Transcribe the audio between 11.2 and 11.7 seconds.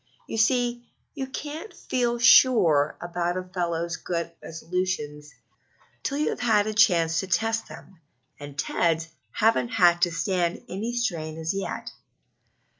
as